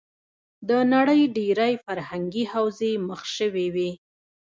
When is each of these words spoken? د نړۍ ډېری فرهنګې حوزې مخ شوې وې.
د 0.69 0.71
نړۍ 0.93 1.21
ډېری 1.37 1.73
فرهنګې 1.85 2.43
حوزې 2.51 2.91
مخ 3.07 3.21
شوې 3.35 3.67
وې. 3.75 3.91